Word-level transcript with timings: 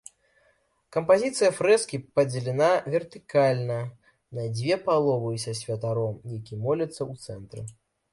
Кампазіцыя 0.95 1.49
фрэскі 1.57 1.97
падзелена 2.19 2.69
вертыкальна 2.93 3.77
на 4.39 4.47
дзве 4.55 4.79
паловы 4.87 5.31
са 5.45 5.53
святаром, 5.61 6.17
які 6.39 6.59
моліцца, 6.65 7.01
у 7.13 7.15
цэнтры. 7.29 7.61